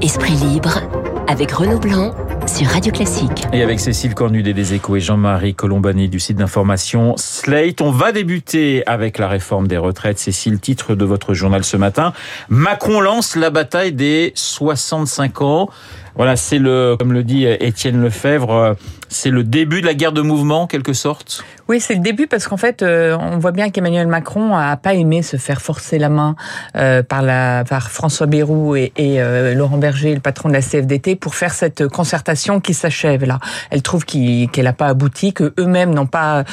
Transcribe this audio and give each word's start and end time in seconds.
Esprit 0.00 0.34
libre 0.34 0.80
avec 1.26 1.50
Renaud 1.50 1.80
Blanc 1.80 2.14
sur 2.46 2.68
Radio 2.68 2.92
Classique. 2.92 3.46
Et 3.52 3.62
avec 3.64 3.80
Cécile 3.80 4.14
Cornudet 4.14 4.52
des 4.52 4.74
Échos 4.74 4.94
et 4.94 5.00
Jean-Marie 5.00 5.56
Colombani 5.56 6.08
du 6.08 6.20
site 6.20 6.36
d'information 6.36 7.16
Slate, 7.16 7.80
on 7.80 7.90
va 7.90 8.12
débuter 8.12 8.84
avec 8.86 9.18
la 9.18 9.26
réforme 9.26 9.66
des 9.66 9.76
retraites. 9.76 10.20
Cécile, 10.20 10.60
titre 10.60 10.94
de 10.94 11.04
votre 11.04 11.34
journal 11.34 11.64
ce 11.64 11.76
matin. 11.76 12.12
Macron 12.48 13.00
lance 13.00 13.34
la 13.34 13.50
bataille 13.50 13.92
des 13.92 14.30
65 14.36 15.42
ans. 15.42 15.68
Voilà, 16.14 16.36
c'est 16.36 16.58
le, 16.58 16.96
comme 16.96 17.12
le 17.12 17.24
dit 17.24 17.44
Étienne 17.44 18.00
Lefebvre, 18.00 18.76
c'est 19.08 19.30
le 19.30 19.44
début 19.44 19.80
de 19.80 19.86
la 19.86 19.94
guerre 19.94 20.12
de 20.12 20.22
mouvement, 20.22 20.62
en 20.62 20.66
quelque 20.66 20.92
sorte? 20.92 21.44
Oui, 21.68 21.80
c'est 21.80 21.94
le 21.94 22.00
début 22.00 22.26
parce 22.26 22.48
qu'en 22.48 22.56
fait, 22.56 22.80
euh, 22.80 23.14
on 23.20 23.36
voit 23.36 23.52
bien 23.52 23.68
qu'Emmanuel 23.68 24.06
Macron 24.06 24.56
a 24.56 24.78
pas 24.78 24.94
aimé 24.94 25.20
se 25.20 25.36
faire 25.36 25.60
forcer 25.60 25.98
la 25.98 26.08
main 26.08 26.34
euh, 26.76 27.02
par 27.02 27.20
la 27.20 27.62
par 27.68 27.90
François 27.90 28.26
Bayrou 28.26 28.74
et, 28.74 28.90
et 28.96 29.20
euh, 29.20 29.52
Laurent 29.52 29.76
Berger, 29.76 30.14
le 30.14 30.20
patron 30.20 30.48
de 30.48 30.54
la 30.54 30.62
CFDT, 30.62 31.14
pour 31.16 31.34
faire 31.34 31.52
cette 31.52 31.86
concertation 31.88 32.60
qui 32.60 32.72
s'achève 32.72 33.24
là. 33.24 33.38
Elle 33.70 33.82
trouve 33.82 34.06
qu'elle 34.06 34.48
n'a 34.56 34.72
pas 34.72 34.86
abouti, 34.86 35.34
que 35.34 35.52
eux-mêmes 35.58 35.92
n'ont 35.92 36.06
pas 36.06 36.44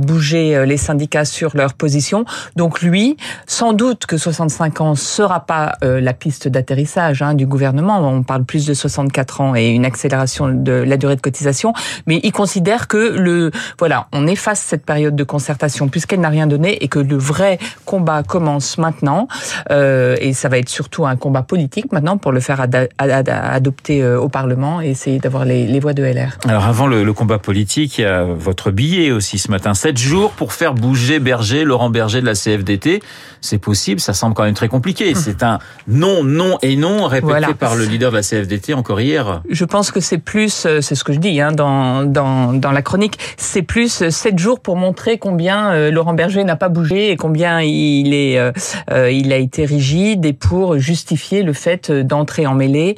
bougé 0.00 0.64
les 0.66 0.76
syndicats 0.76 1.26
sur 1.26 1.54
leur 1.54 1.74
position. 1.74 2.24
Donc 2.56 2.80
lui, 2.80 3.16
sans 3.46 3.74
doute 3.74 4.06
que 4.06 4.16
65 4.16 4.80
ans 4.80 4.94
sera 4.94 5.40
pas 5.40 5.76
la 5.82 6.12
piste 6.14 6.48
d'atterrissage 6.48 7.20
hein, 7.20 7.34
du 7.34 7.46
gouvernement. 7.46 7.98
On 7.98 8.22
parle 8.22 8.44
plus 8.44 8.66
de 8.66 8.72
64 8.72 9.40
ans 9.40 9.54
et 9.54 9.68
une 9.68 9.84
accélération 9.84 10.48
de 10.48 10.72
la 10.72 10.96
durée 10.96 11.16
de 11.16 11.20
cotisation, 11.20 11.72
mais 12.06 12.20
il 12.22 12.32
considère 12.32 12.88
que 12.88 12.96
le 12.96 13.50
voilà, 13.78 14.08
on 14.12 14.26
est 14.26 14.36
face 14.36 14.60
cette 14.60 14.84
période 14.84 15.16
de 15.16 15.24
concertation 15.24 15.88
puisqu'elle 15.88 16.20
n'a 16.20 16.28
rien 16.28 16.46
donné 16.46 16.82
et 16.82 16.88
que 16.88 16.98
le 16.98 17.16
vrai 17.16 17.58
combat 17.84 18.22
commence 18.22 18.78
maintenant. 18.78 19.28
Euh, 19.70 20.16
et 20.20 20.32
ça 20.32 20.48
va 20.48 20.58
être 20.58 20.68
surtout 20.68 21.06
un 21.06 21.16
combat 21.16 21.42
politique 21.42 21.92
maintenant 21.92 22.16
pour 22.16 22.32
le 22.32 22.40
faire 22.40 22.64
adopter 22.98 24.02
euh, 24.02 24.20
au 24.20 24.28
Parlement 24.28 24.80
et 24.80 24.90
essayer 24.90 25.18
d'avoir 25.18 25.44
les, 25.44 25.80
voix 25.80 25.92
de 25.92 26.02
LR. 26.02 26.38
Alors 26.48 26.64
avant 26.64 26.86
le, 26.86 27.12
combat 27.12 27.38
politique, 27.38 27.98
il 27.98 28.02
y 28.02 28.04
a 28.04 28.24
votre 28.24 28.70
billet 28.70 29.10
aussi 29.10 29.38
ce 29.38 29.50
matin. 29.50 29.74
Sept 29.74 29.98
jours 29.98 30.32
pour 30.32 30.52
faire 30.52 30.74
bouger 30.74 31.20
Berger, 31.20 31.64
Laurent 31.64 31.90
Berger 31.90 32.20
de 32.20 32.26
la 32.26 32.34
CFDT. 32.34 33.02
C'est 33.40 33.58
possible, 33.58 34.00
ça 34.00 34.14
semble 34.14 34.34
quand 34.34 34.44
même 34.44 34.54
très 34.54 34.68
compliqué. 34.68 35.10
Hum. 35.10 35.14
C'est 35.14 35.42
un 35.42 35.58
non, 35.86 36.24
non 36.24 36.58
et 36.62 36.76
non 36.76 37.06
répété 37.06 37.54
par 37.54 37.76
le 37.76 37.84
leader 37.84 38.10
de 38.10 38.16
la 38.16 38.22
CFDT 38.22 38.74
encore 38.74 39.00
hier. 39.00 39.42
Je 39.48 39.64
pense 39.64 39.90
que 39.90 40.00
c'est 40.00 40.18
plus, 40.18 40.66
euh, 40.66 40.80
c'est 40.80 40.94
ce 40.94 41.04
que 41.04 41.12
je 41.12 41.18
dis 41.18 41.40
hein, 41.40 41.52
dans, 41.52 41.83
dans, 42.04 42.52
dans 42.52 42.72
la 42.72 42.82
chronique, 42.82 43.18
c'est 43.36 43.62
plus 43.62 44.08
sept 44.10 44.38
jours 44.38 44.60
pour 44.60 44.76
montrer 44.76 45.18
combien 45.18 45.72
euh, 45.72 45.90
Laurent 45.90 46.14
Berger 46.14 46.44
n'a 46.44 46.56
pas 46.56 46.68
bougé 46.68 47.10
et 47.10 47.16
combien 47.16 47.60
il 47.60 48.14
est, 48.14 48.38
euh, 48.38 48.52
euh, 48.90 49.10
il 49.10 49.32
a 49.32 49.36
été 49.36 49.64
rigide 49.64 50.24
et 50.24 50.32
pour 50.32 50.78
justifier 50.78 51.42
le 51.42 51.52
fait 51.52 51.90
d'entrer 51.90 52.46
en 52.46 52.54
mêlée 52.54 52.96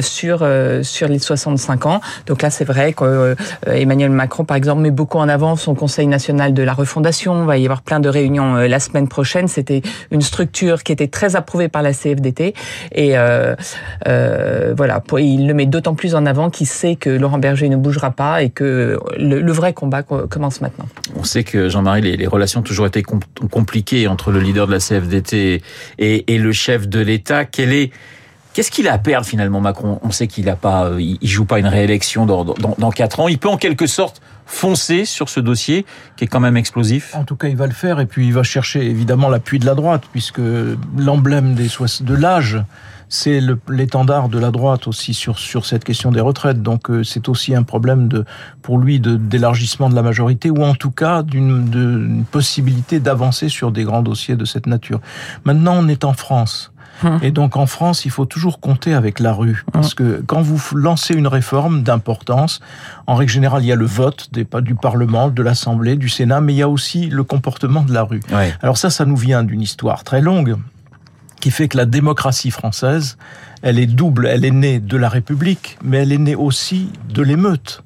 sur 0.00 0.46
sur 0.82 1.08
les 1.08 1.18
65 1.18 1.86
ans. 1.86 2.00
Donc 2.26 2.42
là, 2.42 2.50
c'est 2.50 2.64
vrai 2.64 2.92
que 2.92 3.36
Emmanuel 3.66 4.10
Macron, 4.10 4.44
par 4.44 4.56
exemple, 4.56 4.82
met 4.82 4.90
beaucoup 4.90 5.18
en 5.18 5.28
avant 5.28 5.56
son 5.56 5.74
Conseil 5.74 6.06
national 6.06 6.54
de 6.54 6.62
la 6.62 6.72
refondation. 6.72 7.42
Il 7.42 7.46
va 7.46 7.58
y 7.58 7.64
avoir 7.64 7.82
plein 7.82 8.00
de 8.00 8.08
réunions 8.08 8.54
la 8.56 8.80
semaine 8.80 9.08
prochaine. 9.08 9.48
C'était 9.48 9.82
une 10.10 10.22
structure 10.22 10.82
qui 10.82 10.92
était 10.92 11.08
très 11.08 11.36
approuvée 11.36 11.68
par 11.68 11.82
la 11.82 11.92
CFDT 11.92 12.54
et 12.92 13.14
voilà, 14.76 15.02
il 15.18 15.46
le 15.46 15.54
met 15.54 15.66
d'autant 15.66 15.94
plus 15.94 16.14
en 16.14 16.26
avant 16.26 16.50
qu'il 16.50 16.66
sait 16.66 16.96
que 16.96 17.10
Laurent 17.10 17.38
Berger 17.38 17.68
ne 17.68 17.76
bougera 17.76 18.10
pas 18.18 18.42
et 18.42 18.50
que 18.50 18.98
le 19.16 19.52
vrai 19.52 19.72
combat 19.72 20.02
commence 20.02 20.60
maintenant. 20.60 20.86
On 21.14 21.22
sait 21.22 21.44
que 21.44 21.68
Jean-Marie, 21.68 22.02
les, 22.02 22.26
relations 22.26 22.60
ont 22.60 22.64
toujours 22.64 22.86
été 22.86 23.02
compliquées 23.02 24.08
entre 24.08 24.32
le 24.32 24.40
leader 24.40 24.66
de 24.66 24.72
la 24.72 24.80
CFDT 24.80 25.62
et, 25.98 26.38
le 26.38 26.52
chef 26.52 26.88
de 26.88 26.98
l'État. 26.98 27.44
Quel 27.44 27.72
est 27.72 27.92
Qu'est-ce 28.54 28.72
qu'il 28.72 28.88
a 28.88 28.94
à 28.94 28.98
perdre 28.98 29.24
finalement 29.24 29.60
Macron? 29.60 30.00
On 30.02 30.10
sait 30.10 30.26
qu'il 30.26 30.48
a 30.48 30.56
pas, 30.56 30.86
euh, 30.86 31.00
il 31.00 31.28
joue 31.28 31.44
pas 31.44 31.60
une 31.60 31.68
réélection 31.68 32.26
dans, 32.26 32.44
dans, 32.44 32.90
quatre 32.90 33.20
ans. 33.20 33.28
Il 33.28 33.38
peut 33.38 33.48
en 33.48 33.56
quelque 33.56 33.86
sorte 33.86 34.20
foncer 34.46 35.04
sur 35.04 35.28
ce 35.28 35.38
dossier 35.38 35.86
qui 36.16 36.24
est 36.24 36.26
quand 36.26 36.40
même 36.40 36.56
explosif? 36.56 37.14
En 37.14 37.22
tout 37.22 37.36
cas, 37.36 37.46
il 37.46 37.56
va 37.56 37.66
le 37.66 37.72
faire 37.72 38.00
et 38.00 38.06
puis 38.06 38.26
il 38.26 38.32
va 38.32 38.42
chercher 38.42 38.82
évidemment 38.84 39.28
l'appui 39.28 39.60
de 39.60 39.66
la 39.66 39.74
droite 39.74 40.02
puisque 40.10 40.40
l'emblème 40.96 41.54
de 41.54 42.14
l'âge 42.14 42.58
c'est 43.08 43.40
l'étendard 43.68 44.28
de 44.28 44.38
la 44.38 44.50
droite 44.50 44.86
aussi 44.86 45.14
sur 45.14 45.38
sur 45.38 45.66
cette 45.66 45.84
question 45.84 46.10
des 46.10 46.20
retraites. 46.20 46.62
Donc 46.62 46.90
euh, 46.90 47.02
c'est 47.02 47.28
aussi 47.28 47.54
un 47.54 47.62
problème 47.62 48.08
de 48.08 48.24
pour 48.62 48.78
lui 48.78 49.00
de 49.00 49.16
d'élargissement 49.16 49.88
de 49.88 49.94
la 49.94 50.02
majorité 50.02 50.50
ou 50.50 50.62
en 50.62 50.74
tout 50.74 50.90
cas 50.90 51.22
d'une 51.22 52.24
possibilité 52.30 53.00
d'avancer 53.00 53.48
sur 53.48 53.72
des 53.72 53.84
grands 53.84 54.02
dossiers 54.02 54.36
de 54.36 54.44
cette 54.44 54.66
nature. 54.66 55.00
Maintenant, 55.44 55.74
on 55.76 55.88
est 55.88 56.04
en 56.04 56.12
France. 56.12 56.72
Hum. 57.04 57.20
Et 57.22 57.30
donc 57.30 57.56
en 57.56 57.66
France, 57.66 58.04
il 58.04 58.10
faut 58.10 58.24
toujours 58.24 58.60
compter 58.60 58.92
avec 58.92 59.20
la 59.20 59.32
rue. 59.32 59.64
Parce 59.72 59.94
que 59.94 60.22
quand 60.26 60.42
vous 60.42 60.60
lancez 60.76 61.14
une 61.14 61.28
réforme 61.28 61.82
d'importance, 61.84 62.60
en 63.06 63.14
règle 63.14 63.30
générale, 63.30 63.62
il 63.62 63.68
y 63.68 63.72
a 63.72 63.76
le 63.76 63.86
vote 63.86 64.28
des, 64.32 64.46
du 64.62 64.74
Parlement, 64.74 65.28
de 65.28 65.42
l'Assemblée, 65.42 65.94
du 65.96 66.08
Sénat, 66.08 66.40
mais 66.40 66.54
il 66.54 66.56
y 66.56 66.62
a 66.62 66.68
aussi 66.68 67.06
le 67.06 67.22
comportement 67.22 67.82
de 67.82 67.92
la 67.92 68.02
rue. 68.02 68.20
Alors 68.62 68.78
ça, 68.78 68.90
ça 68.90 69.04
nous 69.04 69.16
vient 69.16 69.44
d'une 69.44 69.62
histoire 69.62 70.02
très 70.02 70.20
longue 70.20 70.56
qui 71.38 71.50
fait 71.50 71.68
que 71.68 71.76
la 71.76 71.86
démocratie 71.86 72.50
française, 72.50 73.16
elle 73.62 73.78
est 73.78 73.86
double. 73.86 74.26
Elle 74.26 74.44
est 74.44 74.50
née 74.50 74.78
de 74.80 74.96
la 74.96 75.08
République, 75.08 75.78
mais 75.82 75.98
elle 75.98 76.12
est 76.12 76.18
née 76.18 76.34
aussi 76.34 76.90
de 77.08 77.22
l'émeute. 77.22 77.82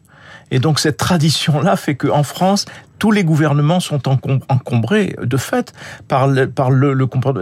Et 0.50 0.58
donc 0.58 0.78
cette 0.78 0.98
tradition-là 0.98 1.76
fait 1.76 1.94
qu'en 1.94 2.22
France, 2.22 2.66
tous 2.98 3.10
les 3.10 3.24
gouvernements 3.24 3.80
sont 3.80 4.06
encombrés 4.06 5.16
de 5.20 5.36
fait 5.36 5.72
par 6.06 6.28
le, 6.28 6.48
par 6.48 6.70
le. 6.70 6.94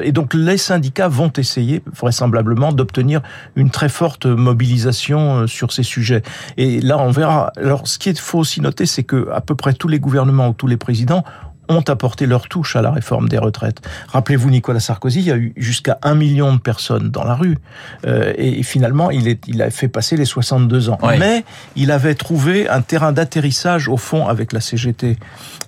Et 0.03 0.13
donc 0.13 0.33
les 0.33 0.57
syndicats 0.57 1.09
vont 1.09 1.33
essayer 1.37 1.83
vraisemblablement 1.93 2.73
d'obtenir 2.73 3.21
une 3.57 3.71
très 3.71 3.89
forte 3.89 4.27
mobilisation 4.27 5.41
euh, 5.41 5.47
sur 5.47 5.73
ces 5.73 5.83
sujets. 5.83 6.23
Et 6.57 6.81
là, 6.81 6.99
on 6.99 7.11
verra. 7.11 7.53
Alors, 7.57 7.87
ce 7.89 7.99
qu'il 7.99 8.17
faut 8.17 8.39
aussi 8.39 8.61
noter, 8.61 8.87
c'est 8.87 9.03
que 9.03 9.29
à 9.33 9.41
peu 9.43 9.55
près 9.55 9.75
tous 9.75 9.89
les 9.89 9.99
gouvernements 9.99 10.49
ou 10.49 10.53
tous 10.55 10.69
les 10.69 10.79
présidents 10.79 11.25
ont 11.71 11.85
apporté 11.89 12.27
leur 12.27 12.49
touche 12.49 12.77
à 12.77 12.83
la 12.83 12.91
réforme 12.91 13.29
des 13.29 13.39
retraites. 13.39 13.81
Rappelez-vous 14.09 14.51
Nicolas 14.51 14.81
Sarkozy, 14.81 15.21
il 15.21 15.27
y 15.27 15.31
a 15.31 15.37
eu 15.37 15.53
jusqu'à 15.57 15.99
un 16.03 16.15
million 16.15 16.53
de 16.53 16.61
personnes 16.61 17.11
dans 17.11 17.25
la 17.25 17.35
rue. 17.35 17.57
Euh, 18.07 18.35
et 18.37 18.63
finalement, 18.63 19.11
il, 19.11 19.29
est, 19.29 19.47
il 19.47 19.63
a 19.63 19.71
fait 19.71 19.89
passer 19.89 20.17
les 20.17 20.25
62 20.25 20.91
ans. 20.91 20.99
Mais 21.19 21.45
il 21.77 21.91
avait 21.91 22.15
trouvé 22.15 22.69
un 22.69 22.83
terrain 22.83 23.13
d'atterrissage 23.13 23.89
au 23.89 23.97
fond 23.97 24.27
avec 24.27 24.53
la 24.53 24.61
CGT. 24.61 25.17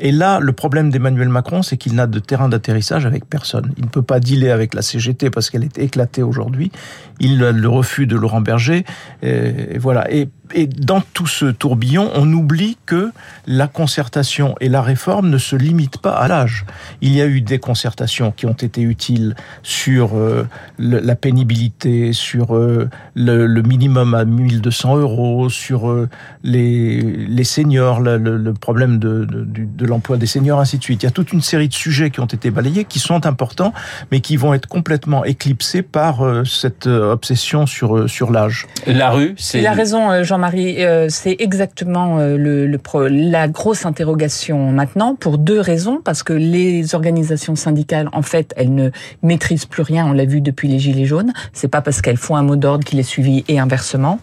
Et 0.01 0.13
là, 0.13 0.41
le 0.41 0.53
problème 0.53 0.91
d'Emmanuel 0.91 1.29
Macron, 1.29 1.63
c'est 1.63 1.77
qu'il 1.77 1.95
n'a 1.95 2.07
de 2.07 2.19
terrain 2.19 2.49
d'atterrissage 2.49 3.07
avec 3.07 3.25
personne. 3.25 3.73
Il 3.79 3.85
ne 3.85 3.89
peut 3.89 4.03
pas 4.03 4.19
dealer 4.19 4.51
avec 4.51 4.75
la 4.75 4.83
CGT 4.83 5.31
parce 5.31 5.51
qu'elle 5.51 5.65
est 5.65 5.79
éclatée 5.79 6.23
aujourd'hui. 6.23 6.73
Il 7.21 7.39
le 7.39 7.69
refus 7.69 8.07
de 8.07 8.17
Laurent 8.17 8.41
Berger. 8.41 8.85
Et 9.23 9.79
voilà. 9.79 10.13
Et 10.13 10.29
et 10.55 10.67
dans 10.67 11.01
tout 11.01 11.27
ce 11.27 11.47
tourbillon, 11.47 12.11
on 12.15 12.31
oublie 12.33 12.77
que 12.87 13.11
la 13.47 13.67
concertation 13.67 14.55
et 14.61 14.69
la 14.69 14.83
réforme 14.83 15.31
ne 15.31 15.39
se 15.39 15.57
limitent 15.57 15.99
pas 15.99 16.13
à 16.13 16.29
l'âge. 16.29 16.65
Il 17.01 17.13
y 17.13 17.21
a 17.21 17.27
eu 17.27 17.41
des 17.41 17.59
concertations 17.59 18.33
qui 18.33 18.47
ont 18.47 18.53
été 18.53 18.83
utiles 18.83 19.35
sur 19.63 20.17
euh, 20.17 20.47
la 20.79 21.15
pénibilité, 21.15 22.13
sur 22.13 22.57
euh, 22.57 22.89
le, 23.15 23.63
minimum 23.63 24.15
à 24.15 24.25
1200 24.25 24.97
euros, 24.97 25.49
sur 25.49 25.91
euh, 25.91 26.09
les, 26.43 27.01
les 27.01 27.45
seniors, 27.45 28.01
le, 28.01 28.53
problème 28.53 28.99
de, 28.99 29.25
de, 29.25 29.87
l'emploi 29.87 30.17
des 30.17 30.27
seniors, 30.27 30.61
ainsi 30.61 30.79
de 30.79 30.83
suite. 30.83 31.03
Il 31.03 31.07
y 31.07 31.09
a 31.09 31.13
toute 31.13 31.33
une 31.33 31.41
série 31.41 31.69
de 31.69 31.75
sujets 31.75 32.11
qui 32.11 32.21
ont 32.21 32.27
été 32.27 32.51
balayés, 32.51 32.85
qui 32.85 32.99
sont 32.99 33.27
importants, 33.27 33.73
mais 34.11 34.21
qui 34.21 34.37
vont 34.37 34.55
être 34.55 34.67
complètement 34.67 35.25
éclipsés 35.25 35.83
par 35.83 36.23
cette 36.47 36.87
obsession 36.87 37.67
sur, 37.67 38.09
sur 38.09 38.31
l'âge. 38.31 38.67
La 38.87 39.11
rue, 39.11 39.35
c'est... 39.37 39.61
Il 39.61 39.67
a 39.67 39.73
raison, 39.73 40.23
Jean 40.23 40.39
Marie, 40.43 40.85
euh, 40.85 41.07
c'est 41.09 41.37
exactement 41.39 42.19
euh, 42.19 42.37
le, 42.37 42.67
le 42.67 42.81
la 43.09 43.47
grosse 43.47 43.87
interrogation 43.87 44.73
maintenant 44.73 45.15
pour 45.15 45.39
deux 45.39 45.61
raisons. 45.61 46.01
Parce 46.03 46.25
que 46.25 46.33
les 46.33 46.97
organisations 46.97 47.55
syndicales, 47.55 48.09
en 48.13 48.23
fait, 48.23 48.53
elles 48.57 48.75
ne 48.75 48.91
maîtrisent 49.23 49.67
plus 49.67 49.85
rien. 49.85 50.05
On 50.05 50.13
l'a 50.13 50.25
vu 50.25 50.41
depuis 50.41 50.67
les 50.67 50.81
Gilets 50.81 51.05
jaunes. 51.05 51.33
C'est 51.53 51.69
pas 51.69 51.81
parce 51.81 52.03
qu'elles 52.03 52.17
font 52.17 52.35
un 52.35 52.43
mot 52.43 52.57
d'ordre 52.57 52.85
qu'il 52.85 52.99
est 52.99 53.05
suivi 53.05 53.45
et 53.47 53.61
inversement. 53.61 54.19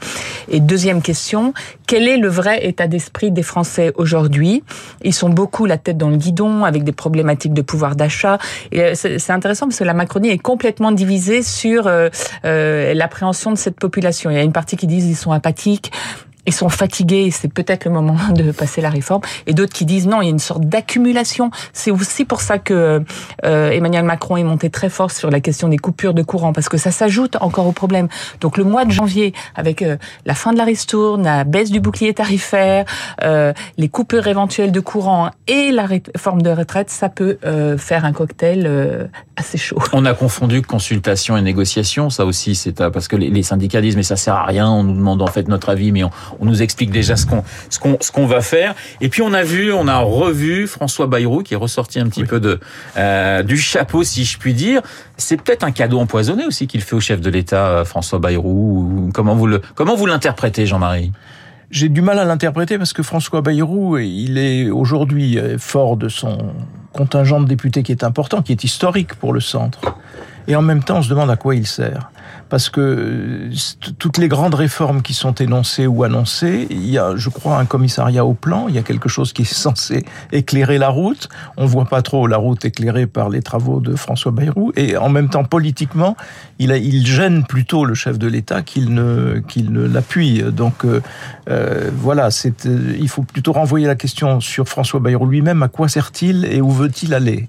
Et 0.50 0.60
deuxième 0.60 1.02
question, 1.02 1.54
quel 1.88 2.06
est 2.06 2.18
le 2.18 2.28
vrai 2.28 2.68
état 2.68 2.88
d'esprit 2.88 3.32
des 3.32 3.44
Français 3.44 3.94
aujourd'hui? 3.96 4.62
Ils 5.06 5.14
sont 5.14 5.30
beaucoup 5.30 5.66
la 5.66 5.78
tête 5.78 5.98
dans 5.98 6.10
le 6.10 6.18
guidon 6.18 6.66
avec 6.66 6.84
des 6.84 6.92
problématiques 6.92 7.54
de 7.54 7.62
pouvoir 7.62 7.96
d'achat. 7.96 8.40
Euh, 8.76 8.92
c'est 8.94 9.32
intéressant 9.32 9.68
parce 9.68 9.80
que 9.80 9.86
la 9.86 9.94
Macronie 9.94 10.32
est 10.32 10.38
complètement 10.38 10.92
divisée 10.92 11.44
sur 11.44 11.90
l'appréhension 12.44 13.52
de 13.52 13.58
cette 13.58 13.80
population. 13.80 14.30
Il 14.32 14.36
y 14.36 14.40
a 14.40 14.44
une 14.44 14.52
partie 14.52 14.76
qui 14.76 14.86
disent 14.86 15.06
ils 15.06 15.16
sont 15.16 15.32
apathiques, 15.32 15.94
ils 16.50 16.54
sont 16.54 16.70
fatigués, 16.70 17.30
c'est 17.32 17.52
peut-être 17.52 17.86
le 17.86 17.92
moment 17.92 18.18
de 18.32 18.52
passer 18.52 18.82
la 18.82 18.90
réforme, 18.90 19.22
et 19.48 19.54
d'autres 19.54 19.74
qui 19.74 19.86
disent 19.86 20.08
non, 20.08 20.22
il 20.22 20.26
y 20.26 20.28
a 20.28 20.32
une 20.32 20.40
sorte 20.40 20.64
d'accumulation. 20.64 21.52
C'est 21.74 21.92
aussi 21.92 22.26
pour 22.26 22.42
ça 22.42 22.58
que 22.58 23.04
euh, 23.46 23.70
Emmanuel 23.70 24.04
Macron 24.04 24.38
est 24.38 24.44
monté 24.44 24.70
très 24.70 24.90
fort 24.90 25.12
sur 25.12 25.30
la 25.30 25.40
question 25.40 25.70
des 25.70 25.78
coupures 25.78 26.14
de 26.14 26.24
courant, 26.24 26.52
parce 26.52 26.70
que 26.70 26.78
ça 26.78 26.92
s'ajoute 26.92 27.38
encore 27.40 27.68
au 27.68 27.72
problème. 27.72 28.08
Donc 28.42 28.58
le 28.58 28.64
mois 28.64 28.86
de 28.86 28.92
janvier, 28.92 29.34
avec 29.56 29.82
euh, 29.82 29.98
la 30.26 30.34
fin 30.34 30.52
de 30.52 30.58
la 30.58 30.66
ristourne, 30.66 31.24
la 31.24 31.44
baisse 31.44 31.70
du 31.70 31.80
bouclier 31.80 32.14
tarifaire, 32.14 32.86
euh, 33.24 33.54
les 33.78 33.90
coupures 33.90 34.28
éventuelles 34.28 34.72
de 34.72 34.80
courant 34.80 35.30
et 35.48 35.72
la 35.72 35.86
réforme 35.86 36.42
de 36.42 36.50
retraite, 36.50 36.90
ça 36.90 37.10
peut 37.10 37.38
faire 37.78 38.06
un 38.06 38.12
cocktail 38.12 39.10
assez 39.36 39.58
chaud. 39.58 39.78
On 39.94 40.06
a 40.06 40.14
confondu 40.14 40.62
consultation 40.62 41.38
et 41.38 41.42
négociation, 41.42 42.10
ça 42.10 42.26
aussi 42.26 42.56
c'est 42.56 42.90
parce 42.90 43.08
que 43.08 43.16
les, 43.16 43.44
syndicats 43.44 43.82
disent 43.82 43.96
mais 43.96 44.04
ça 44.04 44.16
sert 44.16 44.36
à 44.36 44.46
rien, 44.46 44.70
on 44.70 44.84
nous 44.84 44.96
demande 44.96 45.22
en 45.22 45.28
fait 45.28 45.48
notre 45.48 45.70
avis, 45.70 45.92
mais 45.92 46.04
on, 46.04 46.39
on 46.40 46.46
nous 46.46 46.62
explique 46.62 46.92
déjà 46.92 47.16
ce 47.16 47.26
qu'on 47.26 47.44
ce 47.70 47.80
qu'on 47.80 47.98
ce 48.02 48.12
qu'on 48.12 48.26
va 48.26 48.42
faire. 48.42 48.76
Et 49.02 49.10
puis 49.10 49.22
on 49.22 49.34
a 49.34 49.44
vu, 49.44 49.72
on 49.72 49.88
a 49.88 49.98
revu 49.98 50.68
François 50.68 51.08
Bayrou 51.08 51.44
qui 51.44 51.54
est 51.54 51.58
ressorti 51.58 52.00
un 52.00 52.08
petit 52.08 52.24
peu 52.24 52.40
de 52.40 52.60
euh, 52.98 53.44
du 53.44 53.58
chapeau 53.58 54.04
si 54.04 54.24
je 54.26 54.38
puis 54.38 54.54
dire. 54.54 54.82
C'est 55.18 55.38
peut-être 55.38 55.64
un 55.64 55.72
cadeau 55.72 56.00
empoisonné 56.00 56.46
aussi 56.46 56.68
qu'il 56.68 56.82
fait 56.82 56.96
au 56.96 57.02
chef 57.02 57.22
de 57.22 57.30
l'État 57.30 57.84
François 57.86 58.20
Bayrou. 58.20 59.10
Comment 59.14 59.36
vous 59.36 59.48
le 59.48 59.62
comment 59.76 59.96
vous 59.96 60.06
l'interprétez 60.06 60.66
Jean-Marie? 60.66 61.12
J'ai 61.72 61.90
du 61.90 62.02
mal 62.02 62.18
à 62.18 62.26
l'interpréter 62.26 62.80
parce 62.80 62.94
que 62.94 63.04
François 63.04 63.42
Bayrou, 63.42 64.00
il 64.00 64.40
est 64.40 64.72
aujourd'hui 64.72 65.38
fort 65.60 65.98
de 65.98 66.10
son 66.10 66.54
contingent 66.94 67.40
de 67.42 67.46
députés 67.48 67.84
qui 67.84 67.92
est 67.92 68.04
important, 68.04 68.42
qui 68.42 68.52
est 68.52 68.64
historique 68.64 69.14
pour 69.14 69.34
le 69.34 69.40
centre. 69.40 69.80
Et 70.48 70.56
en 70.56 70.64
même 70.64 70.84
temps, 70.84 70.98
on 70.98 71.02
se 71.04 71.10
demande 71.10 71.30
à 71.30 71.36
quoi 71.36 71.56
il 71.56 71.68
sert 71.68 72.10
parce 72.50 72.70
que 72.70 72.82
euh, 72.82 73.52
toutes 73.98 74.18
les 74.18 74.28
grandes 74.28 74.56
réformes 74.56 75.02
qui 75.02 75.14
sont 75.14 75.34
énoncées 75.36 75.88
ou 75.88 76.04
annoncées, 76.04 76.68
il 76.70 76.90
y 76.90 76.98
a, 76.98 77.16
je 77.16 77.30
crois, 77.30 77.58
un 77.58 77.66
commissariat 77.66 78.26
au 78.26 78.34
plan, 78.34 78.68
il 78.68 78.76
y 78.76 78.78
a 78.78 78.84
quelque 78.84 79.10
chose 79.10 79.34
qui 79.34 79.44
est 79.44 79.46
censé 79.54 80.06
éclairer 80.32 80.78
la 80.78 80.90
route. 80.90 81.30
On 81.58 81.66
voit 81.66 81.86
pas 81.86 82.02
trop 82.02 82.28
la 82.28 82.38
route 82.38 82.66
éclairée 82.66 83.08
par 83.08 83.30
les 83.30 83.42
travaux 83.42 83.80
de 83.80 83.96
François 83.96 84.32
Bayrou, 84.32 84.72
et 84.76 84.98
en 84.98 85.10
même 85.10 85.30
temps, 85.30 85.44
politiquement, 85.44 86.18
il 86.60 87.06
gêne 87.06 87.46
plutôt 87.46 87.86
le 87.86 87.94
chef 87.94 88.18
de 88.18 88.28
l'État 88.28 88.62
qu'il 88.62 88.94
ne, 88.94 89.40
qu'il 89.48 89.72
ne 89.72 89.88
l'appuie. 89.88 90.44
Donc 90.44 90.86
euh, 90.86 91.02
euh 91.50 91.90
voilà, 91.96 92.32
c'est, 92.32 92.66
euh, 92.66 92.96
il 93.00 93.10
faut 93.10 93.24
plutôt 93.24 93.54
renvoyer 93.54 93.88
la 93.88 93.96
question 93.96 94.40
sur 94.40 94.68
François 94.68 95.00
Bayrou 95.00 95.26
lui-même, 95.26 95.64
à 95.64 95.68
quoi 95.68 95.88
sert-il 95.88 96.46
et 96.46 96.62
où 96.62 96.72
veut-il 96.72 97.14
aller? 97.14 97.48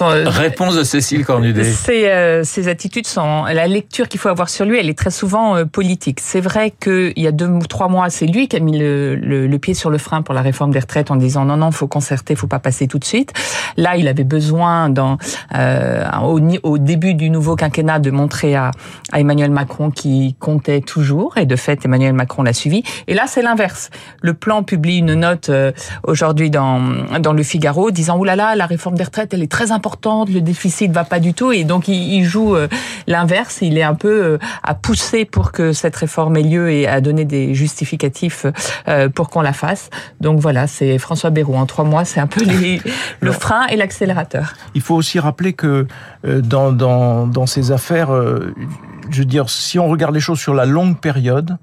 Euh, 0.00 0.24
Réponse 0.28 0.74
de 0.74 0.84
Cécile 0.84 1.24
Cornudet. 1.24 1.64
Ces, 1.64 2.08
euh, 2.08 2.44
ces 2.44 2.68
attitudes 2.68 3.06
sont 3.06 3.44
la 3.44 3.66
lecture 3.66 4.08
qu'il 4.08 4.18
faut 4.18 4.30
avoir 4.30 4.48
sur 4.48 4.64
lui. 4.64 4.78
Elle 4.78 4.88
est 4.88 4.98
très 4.98 5.10
souvent 5.10 5.56
euh, 5.56 5.64
politique. 5.66 6.18
C'est 6.20 6.40
vrai 6.40 6.70
qu'il 6.70 7.12
y 7.16 7.26
a 7.26 7.32
deux 7.32 7.46
ou 7.46 7.60
trois 7.66 7.88
mois, 7.88 8.08
c'est 8.08 8.26
lui 8.26 8.48
qui 8.48 8.56
a 8.56 8.60
mis 8.60 8.78
le, 8.78 9.16
le, 9.16 9.46
le, 9.46 9.58
pied 9.58 9.74
sur 9.74 9.90
le 9.90 9.98
frein 9.98 10.22
pour 10.22 10.34
la 10.34 10.40
réforme 10.40 10.70
des 10.70 10.78
retraites 10.78 11.10
en 11.10 11.16
disant 11.16 11.44
non 11.44 11.58
non, 11.58 11.70
faut 11.70 11.88
concerter, 11.88 12.34
faut 12.34 12.46
pas 12.46 12.58
passer 12.58 12.88
tout 12.88 12.98
de 12.98 13.04
suite. 13.04 13.34
Là, 13.76 13.96
il 13.96 14.08
avait 14.08 14.24
besoin 14.24 14.88
dans 14.88 15.18
euh, 15.54 16.04
au, 16.22 16.40
au, 16.62 16.78
début 16.78 17.14
du 17.14 17.28
nouveau 17.28 17.54
quinquennat 17.54 17.98
de 17.98 18.10
montrer 18.10 18.54
à, 18.54 18.70
à 19.12 19.20
Emmanuel 19.20 19.50
Macron 19.50 19.90
qui 19.90 20.36
comptait 20.40 20.80
toujours 20.80 21.36
et 21.36 21.44
de 21.44 21.56
fait 21.56 21.84
Emmanuel 21.84 22.14
Macron 22.14 22.42
l'a 22.42 22.54
suivi. 22.54 22.82
Et 23.08 23.14
là, 23.14 23.24
c'est 23.26 23.42
l'inverse. 23.42 23.90
Le 24.22 24.32
plan 24.32 24.62
publie 24.62 24.98
une 24.98 25.14
note 25.14 25.50
euh, 25.50 25.72
aujourd'hui 26.04 26.48
dans 26.48 26.80
dans 27.20 27.34
le 27.34 27.42
Figaro 27.42 27.90
disant 27.90 28.16
oulala, 28.18 28.36
là 28.36 28.48
là, 28.50 28.56
la 28.56 28.66
réforme 28.66 28.96
des 28.96 29.04
retraites, 29.04 29.34
elle 29.34 29.42
est 29.42 29.52
très 29.52 29.70
importante 29.70 29.81
importante, 29.82 30.30
le 30.30 30.40
déficit 30.40 30.92
va 30.92 31.02
pas 31.02 31.18
du 31.18 31.34
tout, 31.34 31.50
et 31.50 31.64
donc 31.64 31.88
il, 31.88 32.22
joue 32.22 32.54
euh, 32.54 32.68
l'inverse. 33.08 33.58
Il 33.62 33.76
est 33.76 33.82
un 33.82 33.96
peu 33.96 34.22
euh, 34.22 34.38
à 34.62 34.74
pousser 34.74 35.24
pour 35.24 35.50
que 35.50 35.72
cette 35.72 35.96
réforme 35.96 36.36
ait 36.36 36.44
lieu 36.44 36.70
et 36.70 36.86
à 36.86 37.00
donner 37.00 37.24
des 37.24 37.52
justificatifs 37.52 38.46
euh, 38.86 39.08
pour 39.08 39.28
qu'on 39.28 39.40
la 39.40 39.52
fasse. 39.52 39.90
Donc 40.20 40.38
voilà, 40.38 40.68
c'est 40.68 40.98
François 40.98 41.30
Bayrou. 41.30 41.56
En 41.56 41.66
trois 41.66 41.84
mois, 41.84 42.04
c'est 42.04 42.20
un 42.20 42.28
peu 42.28 42.44
les, 42.44 42.80
le 43.20 43.32
frein 43.32 43.66
et 43.66 43.76
l'accélérateur. 43.76 44.54
Il 44.76 44.82
faut 44.82 44.94
aussi 44.94 45.18
rappeler 45.18 45.52
que 45.52 45.88
dans, 46.22 46.70
dans, 46.70 47.26
dans 47.26 47.46
ces 47.46 47.72
affaires, 47.72 48.10
je 49.10 49.18
veux 49.18 49.24
dire, 49.24 49.50
si 49.50 49.80
on 49.80 49.88
regarde 49.88 50.14
les 50.14 50.20
choses 50.20 50.38
sur 50.38 50.54
la 50.54 50.64
longue 50.64 50.96
période, 51.00 51.58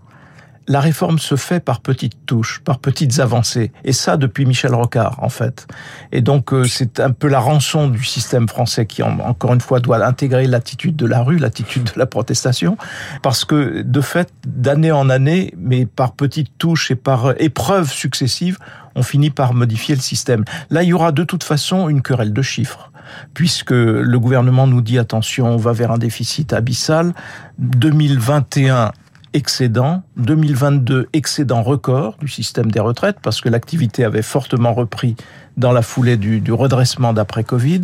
la 0.69 0.79
réforme 0.79 1.17
se 1.17 1.35
fait 1.35 1.59
par 1.59 1.81
petites 1.81 2.27
touches, 2.27 2.61
par 2.63 2.77
petites 2.77 3.19
avancées. 3.19 3.71
Et 3.83 3.91
ça, 3.91 4.17
depuis 4.17 4.45
Michel 4.45 4.73
Rocard, 4.75 5.17
en 5.17 5.29
fait. 5.29 5.67
Et 6.11 6.21
donc, 6.21 6.53
euh, 6.53 6.63
c'est 6.63 6.99
un 6.99 7.09
peu 7.09 7.27
la 7.27 7.39
rançon 7.39 7.87
du 7.87 8.03
système 8.03 8.47
français 8.47 8.85
qui, 8.85 9.01
encore 9.01 9.53
une 9.53 9.61
fois, 9.61 9.79
doit 9.79 10.05
intégrer 10.05 10.45
l'attitude 10.45 10.95
de 10.95 11.07
la 11.07 11.23
rue, 11.23 11.39
l'attitude 11.39 11.85
de 11.85 11.91
la 11.97 12.05
protestation. 12.05 12.77
Parce 13.23 13.45
que, 13.45 13.81
de 13.81 14.01
fait, 14.01 14.31
d'année 14.45 14.91
en 14.91 15.09
année, 15.09 15.55
mais 15.57 15.87
par 15.87 16.11
petites 16.11 16.55
touches 16.59 16.91
et 16.91 16.95
par 16.95 17.33
épreuves 17.41 17.91
successives, 17.91 18.59
on 18.93 19.01
finit 19.01 19.31
par 19.31 19.55
modifier 19.55 19.95
le 19.95 20.01
système. 20.01 20.45
Là, 20.69 20.83
il 20.83 20.89
y 20.89 20.93
aura 20.93 21.11
de 21.11 21.23
toute 21.23 21.43
façon 21.43 21.89
une 21.89 22.03
querelle 22.03 22.31
de 22.31 22.41
chiffres 22.43 22.91
puisque 23.33 23.71
le 23.71 24.19
gouvernement 24.19 24.67
nous 24.67 24.81
dit 24.81 24.99
attention, 24.99 25.47
on 25.47 25.57
va 25.57 25.71
vers 25.71 25.91
un 25.91 25.97
déficit 25.97 26.53
abyssal. 26.53 27.15
2021 27.57 28.91
excédent, 29.33 30.03
2022 30.17 31.09
excédent 31.13 31.61
record 31.61 32.17
du 32.19 32.27
système 32.27 32.71
des 32.71 32.79
retraites 32.79 33.17
parce 33.21 33.41
que 33.41 33.49
l'activité 33.49 34.03
avait 34.03 34.21
fortement 34.21 34.73
repris 34.73 35.15
dans 35.57 35.71
la 35.71 35.81
foulée 35.81 36.17
du, 36.17 36.39
du 36.39 36.53
redressement 36.53 37.13
d'après 37.13 37.43
Covid. 37.43 37.81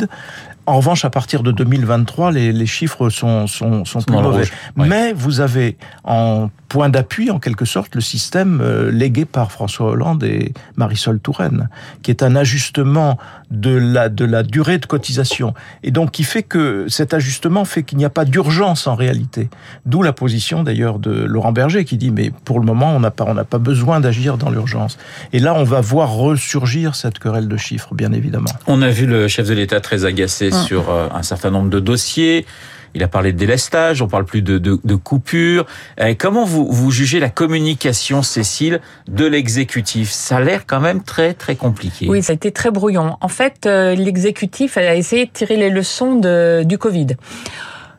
En 0.66 0.78
revanche, 0.78 1.04
à 1.04 1.10
partir 1.10 1.42
de 1.42 1.52
2023, 1.52 2.32
les, 2.32 2.52
les 2.52 2.66
chiffres 2.66 3.08
sont, 3.10 3.46
sont, 3.46 3.84
sont 3.84 4.00
plus 4.00 4.16
mauvais. 4.16 4.44
Mais 4.74 5.12
vous 5.12 5.40
avez 5.40 5.76
en 6.02 6.50
point 6.76 6.90
d'appui, 6.90 7.30
en 7.30 7.38
quelque 7.38 7.64
sorte, 7.64 7.94
le 7.94 8.02
système 8.02 8.60
euh, 8.60 8.92
légué 8.92 9.24
par 9.24 9.50
François 9.50 9.92
Hollande 9.92 10.22
et 10.24 10.52
Marisol 10.76 11.18
Touraine, 11.18 11.70
qui 12.02 12.10
est 12.10 12.22
un 12.22 12.36
ajustement 12.36 13.18
de 13.50 13.70
la, 13.70 14.10
de 14.10 14.26
la 14.26 14.42
durée 14.42 14.76
de 14.76 14.84
cotisation. 14.84 15.54
Et 15.82 15.90
donc, 15.90 16.10
qui 16.10 16.22
fait 16.22 16.42
que 16.42 16.84
cet 16.86 17.14
ajustement 17.14 17.64
fait 17.64 17.82
qu'il 17.82 17.96
n'y 17.96 18.04
a 18.04 18.10
pas 18.10 18.26
d'urgence 18.26 18.86
en 18.86 18.94
réalité. 18.94 19.48
D'où 19.86 20.02
la 20.02 20.12
position, 20.12 20.64
d'ailleurs, 20.64 20.98
de 20.98 21.12
Laurent 21.24 21.52
Berger, 21.52 21.86
qui 21.86 21.96
dit, 21.96 22.10
mais 22.10 22.30
pour 22.44 22.60
le 22.60 22.66
moment, 22.66 22.94
on 22.94 23.00
n'a 23.00 23.10
pas, 23.10 23.24
on 23.26 23.32
n'a 23.32 23.44
pas 23.44 23.56
besoin 23.56 24.00
d'agir 24.00 24.36
dans 24.36 24.50
l'urgence. 24.50 24.98
Et 25.32 25.38
là, 25.38 25.54
on 25.54 25.64
va 25.64 25.80
voir 25.80 26.12
ressurgir 26.12 26.94
cette 26.94 27.18
querelle 27.18 27.48
de 27.48 27.56
chiffres, 27.56 27.94
bien 27.94 28.12
évidemment. 28.12 28.50
On 28.66 28.82
a 28.82 28.90
vu 28.90 29.06
le 29.06 29.28
chef 29.28 29.48
de 29.48 29.54
l'État 29.54 29.80
très 29.80 30.04
agacé 30.04 30.50
ah. 30.52 30.62
sur 30.64 30.90
euh, 30.90 31.08
un 31.14 31.22
certain 31.22 31.50
nombre 31.50 31.70
de 31.70 31.80
dossiers. 31.80 32.44
Il 32.96 33.02
a 33.02 33.08
parlé 33.08 33.34
de 33.34 33.36
délestage, 33.36 34.00
on 34.00 34.08
parle 34.08 34.24
plus 34.24 34.40
de, 34.40 34.56
de, 34.56 34.80
de 34.82 34.94
coupure. 34.94 35.66
Euh, 36.00 36.14
comment 36.18 36.46
vous, 36.46 36.66
vous 36.72 36.90
jugez 36.90 37.20
la 37.20 37.28
communication, 37.28 38.22
Cécile, 38.22 38.80
de 39.06 39.26
l'exécutif? 39.26 40.10
Ça 40.10 40.38
a 40.38 40.40
l'air 40.40 40.64
quand 40.66 40.80
même 40.80 41.02
très 41.02 41.34
très 41.34 41.56
compliqué. 41.56 42.06
Oui, 42.08 42.22
ça 42.22 42.32
a 42.32 42.36
été 42.36 42.52
très 42.52 42.70
brouillon. 42.70 43.18
En 43.20 43.28
fait, 43.28 43.66
euh, 43.66 43.94
l'exécutif 43.94 44.78
a 44.78 44.94
essayé 44.94 45.26
de 45.26 45.30
tirer 45.30 45.58
les 45.58 45.68
leçons 45.68 46.14
de, 46.14 46.62
du 46.64 46.78
Covid. 46.78 47.08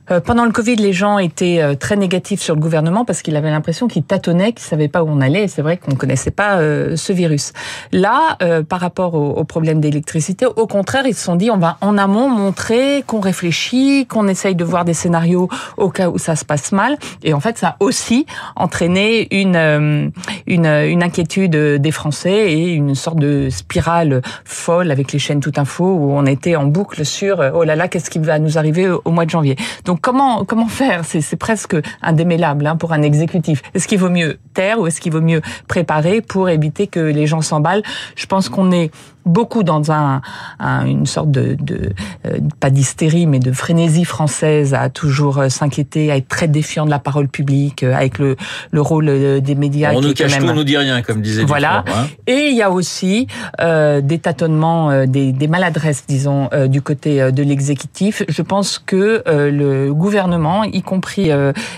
Euh, 0.09 0.21
pendant 0.21 0.45
le 0.45 0.51
Covid, 0.51 0.75
les 0.77 0.93
gens 0.93 1.19
étaient 1.19 1.61
euh, 1.61 1.75
très 1.75 1.97
négatifs 1.97 2.41
sur 2.41 2.55
le 2.55 2.61
gouvernement 2.61 3.03
parce 3.03 3.21
qu'ils 3.21 3.35
avaient 3.35 3.49
l'impression 3.49 3.87
qu'ils 3.87 4.03
tâtonnaient, 4.03 4.53
qu'ils 4.53 4.65
savaient 4.65 4.87
pas 4.87 5.03
où 5.03 5.09
on 5.09 5.19
allait. 5.19 5.47
C'est 5.47 5.61
vrai 5.61 5.77
qu'on 5.77 5.95
connaissait 5.95 6.31
pas 6.31 6.57
euh, 6.57 6.95
ce 6.95 7.11
virus. 7.11 7.53
Là, 7.91 8.37
par 8.69 8.79
rapport 8.79 9.15
au, 9.15 9.31
au 9.31 9.43
problème 9.43 9.79
d'électricité, 9.79 10.45
au 10.45 10.67
contraire, 10.67 11.05
ils 11.05 11.13
se 11.13 11.23
sont 11.23 11.35
dit 11.35 11.51
on 11.51 11.57
va 11.57 11.77
en 11.81 11.97
amont 11.97 12.29
montrer 12.29 13.03
qu'on 13.05 13.19
réfléchit, 13.19 14.05
qu'on 14.05 14.27
essaye 14.27 14.55
de 14.55 14.63
voir 14.63 14.85
des 14.85 14.93
scénarios 14.93 15.49
au 15.77 15.89
cas 15.89 16.09
où 16.09 16.17
ça 16.17 16.35
se 16.35 16.45
passe 16.45 16.71
mal. 16.71 16.97
Et 17.23 17.33
en 17.33 17.39
fait, 17.39 17.57
ça 17.57 17.69
a 17.69 17.75
aussi 17.79 18.25
entraîné 18.55 19.27
une 19.35 20.11
une, 20.47 20.65
une 20.65 21.03
inquiétude 21.03 21.51
des 21.55 21.91
Français 21.91 22.51
et 22.53 22.73
une 22.73 22.95
sorte 22.95 23.19
de 23.19 23.49
spirale 23.49 24.21
folle 24.45 24.91
avec 24.91 25.11
les 25.11 25.19
chaînes 25.19 25.39
Tout 25.39 25.53
Info 25.57 25.85
où 25.85 26.11
on 26.11 26.25
était 26.25 26.55
en 26.55 26.65
boucle 26.65 27.05
sur 27.05 27.39
oh 27.53 27.63
là 27.63 27.75
là, 27.75 27.87
qu'est-ce 27.87 28.09
qui 28.09 28.19
va 28.19 28.39
nous 28.39 28.57
arriver 28.57 28.89
au 28.89 29.11
mois 29.11 29.25
de 29.25 29.29
janvier? 29.29 29.55
Donc 29.85 29.96
comment 30.01 30.45
comment 30.45 30.67
faire? 30.67 31.05
C'est 31.05 31.35
presque 31.35 31.75
indémêlable 32.01 32.65
hein, 32.67 32.75
pour 32.75 32.93
un 32.93 33.01
exécutif. 33.01 33.61
Est-ce 33.73 33.87
qu'il 33.87 33.99
vaut 33.99 34.09
mieux 34.09 34.39
taire 34.53 34.79
ou 34.79 34.87
est-ce 34.87 35.01
qu'il 35.01 35.11
vaut 35.11 35.21
mieux 35.21 35.41
préparer 35.67 36.21
pour 36.21 36.49
éviter 36.49 36.87
que 36.87 36.99
les 36.99 37.27
gens 37.27 37.41
s'emballent? 37.41 37.83
Je 38.15 38.25
pense 38.25 38.49
qu'on 38.49 38.71
est 38.71 38.91
beaucoup 39.27 39.63
dans 39.63 39.91
un, 39.91 40.21
une 40.59 41.05
sorte 41.05 41.31
de, 41.31 41.55
de 41.59 41.91
euh, 42.25 42.39
pas 42.59 42.69
d'hystérie, 42.69 43.27
mais 43.27 43.39
de 43.39 43.51
frénésie 43.51 44.05
française 44.05 44.73
à 44.73 44.89
toujours 44.89 45.37
euh, 45.39 45.49
s'inquiéter, 45.49 46.11
à 46.11 46.17
être 46.17 46.27
très 46.27 46.47
défiant 46.47 46.85
de 46.85 46.89
la 46.89 46.99
parole 46.99 47.27
publique, 47.27 47.83
euh, 47.83 47.93
avec 47.93 48.19
le, 48.19 48.35
le 48.71 48.81
rôle 48.81 49.41
des 49.41 49.55
médias. 49.55 49.91
On 49.93 50.01
nous 50.01 50.13
cache 50.13 50.33
même... 50.33 50.43
tout, 50.43 50.49
on 50.49 50.55
nous 50.55 50.63
dit 50.63 50.77
rien, 50.77 51.01
comme 51.01 51.21
disait. 51.21 51.43
Voilà. 51.43 51.83
hein. 51.87 52.07
Et 52.27 52.49
il 52.49 52.55
y 52.55 52.61
a 52.61 52.71
aussi 52.71 53.27
euh, 53.61 54.01
des 54.01 54.19
tâtonnements, 54.19 55.05
des, 55.05 55.31
des, 55.31 55.47
maladresses, 55.47 56.05
disons, 56.07 56.49
euh, 56.53 56.67
du 56.67 56.81
côté 56.81 57.31
de 57.31 57.43
l'exécutif. 57.43 58.23
Je 58.27 58.41
pense 58.41 58.79
que 58.79 59.23
euh, 59.27 59.51
le 59.51 59.93
gouvernement, 59.93 60.63
y 60.63 60.81
compris 60.81 61.29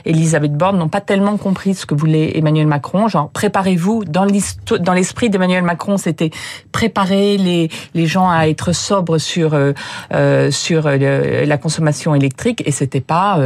Elisabeth 0.06 0.54
Borne, 0.54 0.78
n'ont 0.78 0.90
pas 0.90 1.02
tellement 1.02 1.38
compris 1.38 1.76
ce 1.76 1.86
que 1.86 1.96
voulait 1.96 2.38
Emmanuel 2.38 2.68
Macron. 2.68 3.08
Genre, 3.08 3.30
préparez-vous. 3.30 4.06
Dans 4.06 4.94
l'esprit 4.94 5.30
d'Emmanuel 5.30 5.64
Macron, 5.64 5.98
c'était 5.98 6.32
préparer 6.72 7.38
les, 7.40 7.70
les 7.94 8.06
gens 8.06 8.30
à 8.30 8.48
être 8.48 8.74
sobres 8.74 9.18
sur 9.18 9.54
euh, 9.54 10.52
sur 10.52 10.90
la 10.90 11.58
consommation 11.58 12.16
électrique 12.16 12.64
et 12.66 12.72
c'était 12.72 13.02
pas 13.02 13.40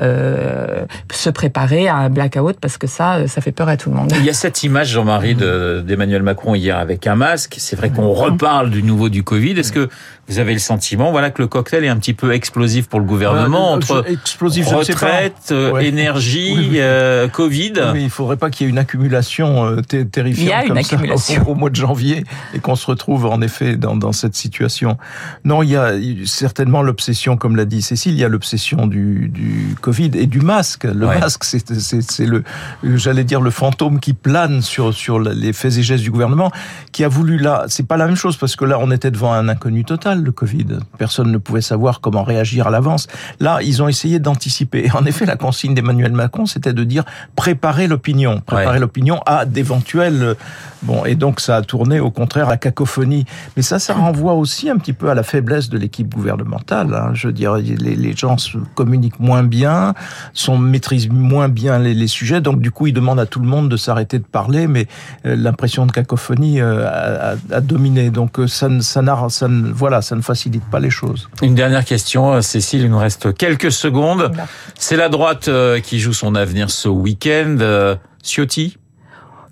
euh, 0.00 0.84
se 1.12 1.30
préparer 1.30 1.88
à 1.88 1.96
un 1.96 2.10
blackout 2.10 2.58
parce 2.60 2.78
que 2.78 2.86
ça, 2.86 3.26
ça 3.26 3.40
fait 3.40 3.52
peur 3.52 3.68
à 3.68 3.76
tout 3.76 3.90
le 3.90 3.96
monde. 3.96 4.12
Il 4.16 4.24
y 4.24 4.30
a 4.30 4.34
cette 4.34 4.62
image, 4.62 4.90
Jean-Marie, 4.90 5.34
d'Emmanuel 5.34 6.22
Macron 6.22 6.54
hier 6.54 6.78
avec 6.78 7.06
un 7.06 7.16
masque. 7.16 7.56
C'est 7.58 7.76
vrai 7.76 7.90
qu'on 7.90 8.12
reparle 8.12 8.70
du 8.70 8.82
nouveau 8.82 9.08
du 9.08 9.22
Covid. 9.22 9.58
Est-ce 9.58 9.72
que 9.72 9.88
vous 10.28 10.38
avez 10.38 10.52
le 10.52 10.58
sentiment, 10.58 11.10
voilà, 11.10 11.30
que 11.30 11.40
le 11.40 11.48
cocktail 11.48 11.84
est 11.84 11.88
un 11.88 11.96
petit 11.96 12.12
peu 12.12 12.32
explosif 12.32 12.86
pour 12.86 13.00
le 13.00 13.06
gouvernement 13.06 13.72
entre 13.72 14.04
explosif, 14.06 14.68
retraite, 14.68 15.54
énergie, 15.80 16.72
euh, 16.74 17.28
Covid. 17.28 17.72
mais 17.94 18.02
il 18.02 18.10
faudrait 18.10 18.36
pas 18.36 18.50
qu'il 18.50 18.66
y 18.66 18.68
ait 18.68 18.70
une 18.70 18.78
accumulation 18.78 19.64
euh, 19.64 19.80
terrifiante 19.80 20.68
comme 20.68 20.82
ça 20.82 21.42
au, 21.46 21.54
mois 21.54 21.70
de 21.70 21.76
janvier 21.76 22.24
et 22.52 22.58
qu'on 22.58 22.76
se 22.76 22.86
retrouve 22.86 23.24
en 23.26 23.40
effet 23.40 23.76
dans, 23.76 23.96
dans, 23.96 24.12
cette 24.12 24.34
situation. 24.34 24.98
Non, 25.44 25.62
il 25.62 25.70
y 25.70 25.76
a 25.76 25.92
certainement 26.26 26.82
l'obsession, 26.82 27.36
comme 27.36 27.56
l'a 27.56 27.64
dit 27.64 27.80
Cécile, 27.80 28.12
il 28.12 28.18
y 28.18 28.24
a 28.24 28.28
l'obsession 28.28 28.86
du, 28.86 29.28
du 29.28 29.76
Covid 29.80 30.10
et 30.14 30.26
du 30.26 30.40
masque. 30.40 30.84
Le 30.84 31.06
masque, 31.06 31.44
c'est 31.44 32.26
le, 32.26 32.44
j'allais 32.82 33.24
dire 33.24 33.40
le 33.40 33.50
fantôme 33.50 33.98
qui 33.98 34.12
plane 34.12 34.60
sur 34.60 34.92
sur 34.92 35.18
les 35.20 35.52
faits 35.52 35.78
et 35.78 35.82
gestes 35.82 36.04
du 36.04 36.10
gouvernement, 36.10 36.50
qui 36.92 37.04
a 37.04 37.08
voulu 37.08 37.38
là. 37.38 37.64
C'est 37.68 37.86
pas 37.86 37.96
la 37.96 38.06
même 38.06 38.16
chose 38.16 38.36
parce 38.36 38.56
que 38.56 38.64
là, 38.64 38.78
on 38.78 38.90
était 38.90 39.10
devant 39.10 39.32
un 39.32 39.48
inconnu 39.48 39.84
total 39.84 40.17
le 40.22 40.32
Covid. 40.32 40.78
Personne 40.98 41.30
ne 41.32 41.38
pouvait 41.38 41.60
savoir 41.60 42.00
comment 42.00 42.22
réagir 42.22 42.66
à 42.66 42.70
l'avance. 42.70 43.06
Là, 43.40 43.60
ils 43.62 43.82
ont 43.82 43.88
essayé 43.88 44.18
d'anticiper. 44.18 44.88
En 44.98 45.04
effet, 45.04 45.26
la 45.26 45.36
consigne 45.36 45.74
d'Emmanuel 45.74 46.12
Macron, 46.12 46.46
c'était 46.46 46.72
de 46.72 46.82
dire 46.82 47.04
préparer 47.36 47.86
l'opinion, 47.86 48.40
préparer 48.40 48.80
l'opinion 48.80 49.20
à 49.26 49.44
d'éventuels 49.44 50.34
bon. 50.82 51.04
Et 51.04 51.14
donc, 51.14 51.40
ça 51.40 51.56
a 51.56 51.62
tourné 51.62 52.00
au 52.00 52.10
contraire 52.10 52.48
à 52.48 52.50
la 52.50 52.56
cacophonie. 52.56 53.24
Mais 53.56 53.62
ça, 53.62 53.78
ça 53.78 53.94
renvoie 53.94 54.34
aussi 54.34 54.68
un 54.68 54.76
petit 54.76 54.92
peu 54.92 55.10
à 55.10 55.14
la 55.14 55.22
faiblesse 55.22 55.68
de 55.68 55.78
l'équipe 55.78 56.12
gouvernementale. 56.14 56.94
Hein. 56.94 57.10
Je 57.14 57.28
veux 57.28 57.32
dire, 57.32 57.54
les, 57.54 57.76
les, 57.76 58.16
gens 58.16 58.36
communiquent 58.74 59.20
moins 59.20 59.42
bien, 59.42 59.94
sont 60.32 60.58
maîtrisent 60.58 61.08
moins 61.08 61.48
bien 61.48 61.78
les, 61.78 61.94
les, 61.94 62.06
sujets. 62.06 62.40
Donc, 62.40 62.60
du 62.60 62.70
coup, 62.70 62.86
ils 62.86 62.92
demandent 62.92 63.20
à 63.20 63.26
tout 63.26 63.40
le 63.40 63.46
monde 63.46 63.68
de 63.68 63.76
s'arrêter 63.76 64.18
de 64.18 64.24
parler. 64.24 64.66
Mais 64.66 64.86
euh, 65.26 65.36
l'impression 65.36 65.86
de 65.86 65.92
cacophonie 65.92 66.60
euh, 66.60 66.86
a, 66.86 67.36
a, 67.54 67.60
dominé. 67.60 68.10
Donc, 68.10 68.38
euh, 68.38 68.46
ça, 68.46 68.68
ça, 68.80 69.02
ça, 69.28 69.48
voilà 69.72 70.02
ça 70.08 70.16
ne 70.16 70.22
facilite 70.22 70.64
pas 70.64 70.80
les 70.80 70.90
choses. 70.90 71.28
Une 71.42 71.54
dernière 71.54 71.84
question, 71.84 72.32
euh, 72.32 72.40
Cécile, 72.40 72.80
il 72.80 72.90
nous 72.90 72.98
reste 72.98 73.36
quelques 73.36 73.70
secondes. 73.70 74.32
C'est 74.78 74.96
la 74.96 75.10
droite 75.10 75.48
euh, 75.48 75.80
qui 75.80 76.00
joue 76.00 76.14
son 76.14 76.34
avenir 76.34 76.70
ce 76.70 76.88
week-end. 76.88 77.58
Euh, 77.60 77.94
Ciotti? 78.22 78.78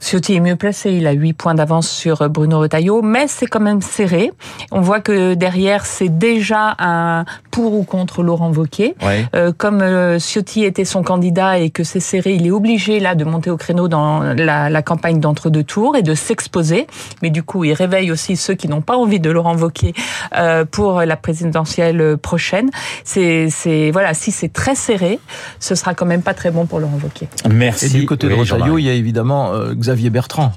Ciotti 0.01 0.35
est 0.35 0.41
mieux 0.41 0.57
placé, 0.57 0.93
il 0.93 1.07
a 1.07 1.13
8 1.13 1.33
points 1.33 1.55
d'avance 1.55 1.89
sur 1.89 2.29
Bruno 2.29 2.61
Retailleau, 2.61 3.03
mais 3.03 3.27
c'est 3.29 3.47
quand 3.47 3.61
même 3.61 3.81
serré. 3.81 4.33
On 4.71 4.81
voit 4.81 5.01
que 5.01 5.35
derrière, 5.35 5.87
c'est 5.87 6.09
déjà 6.09 6.75
un 6.79 7.25
pour 7.51 7.73
ou 7.75 7.85
contre 7.85 8.23
Laurent 8.23 8.53
Wauquiez. 8.53 8.95
Euh, 9.35 9.53
comme 9.57 9.81
euh, 9.81 10.19
Ciotti 10.19 10.65
était 10.65 10.85
son 10.85 11.03
candidat 11.03 11.59
et 11.59 11.71
que 11.71 11.85
c'est 11.85 12.01
serré, 12.01 12.35
il 12.35 12.47
est 12.47 12.51
obligé 12.51 13.01
là 13.01 13.15
de 13.15 13.25
monter 13.25 13.51
au 13.51 13.57
créneau 13.57 13.89
dans 13.89 14.21
la, 14.21 14.69
la 14.69 14.83
campagne 14.83 15.21
d'entre-deux 15.21 15.65
tours 15.65 15.97
et 15.97 16.03
de 16.03 16.15
s'exposer. 16.15 16.87
Mais 17.23 17.31
du 17.31 17.43
coup, 17.43 17.65
il 17.65 17.73
réveille 17.73 18.11
aussi 18.11 18.37
ceux 18.37 18.55
qui 18.55 18.69
n'ont 18.69 18.83
pas 18.83 18.97
envie 18.97 19.21
de 19.21 19.31
Laurent 19.31 19.57
Wauquiez 19.57 19.95
euh, 20.37 20.65
pour 20.65 21.01
la 21.01 21.17
présidentielle 21.17 22.17
prochaine. 22.19 22.71
C'est, 23.05 23.49
c'est 23.51 23.91
voilà, 23.91 24.15
si 24.15 24.33
c'est 24.33 24.53
très 24.53 24.75
serré, 24.75 25.19
ce 25.59 25.75
sera 25.75 25.95
quand 25.95 26.07
même 26.07 26.23
pas 26.23 26.35
très 26.35 26.51
bon 26.51 26.67
pour 26.67 26.79
Laurent 26.79 26.99
Wauquiez. 27.03 27.29
Merci. 27.51 27.87
Et 27.87 28.01
du 28.01 28.07
côté 28.07 28.29
de 28.29 28.35
Retailleau, 28.35 28.79
il 28.79 28.85
y 28.85 28.91
a 28.91 28.95
évidemment 28.95 29.53
euh, 29.53 29.75
Xavier 29.87 30.11
Bertrand. 30.11 30.53